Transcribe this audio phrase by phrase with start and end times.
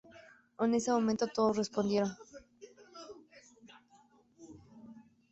[0.59, 2.11] En ese momento todos respondieron"".